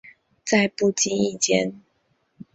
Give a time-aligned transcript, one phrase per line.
[0.43, 1.79] 在不经意间